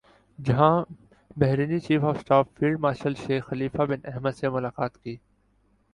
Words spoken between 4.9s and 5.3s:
کی